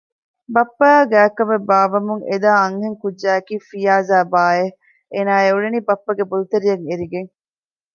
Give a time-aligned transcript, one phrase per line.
[0.53, 4.67] ބައްޕައާ ގާތްކަމެއް ބާއްވަމުން އެދާ އަންހެން ކުއްޖާއަކީ ފިޔާޒާބާއެވެ!
[5.13, 7.29] އޭނާ އެ އުޅެނީ ބައްޕަގެ ބޮލުތެރެއަށް އެރިގެން